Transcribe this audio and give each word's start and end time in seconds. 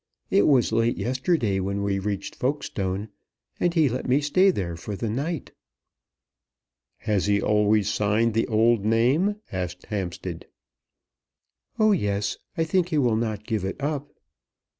It 0.31 0.47
was 0.47 0.71
late 0.71 0.97
yesterday 0.97 1.59
when 1.59 1.83
we 1.83 1.99
reached 1.99 2.33
Folkestone, 2.33 3.09
and 3.59 3.75
he 3.75 3.87
let 3.87 4.07
me 4.09 4.19
stay 4.19 4.49
there 4.49 4.75
for 4.75 4.95
the 4.95 5.11
night." 5.11 5.51
"Has 7.01 7.27
he 7.27 7.39
always 7.39 7.87
signed 7.87 8.33
the 8.33 8.47
old 8.47 8.83
name?" 8.83 9.35
asked 9.51 9.85
Hampstead. 9.85 10.47
"Oh 11.77 11.91
yes. 11.91 12.39
I 12.57 12.63
think 12.63 12.89
he 12.89 12.97
will 12.97 13.15
not 13.15 13.45
give 13.45 13.63
it 13.63 13.75
up." 13.79 14.09